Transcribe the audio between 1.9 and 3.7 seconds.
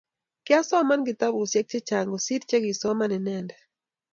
kosoir che kisoman inendet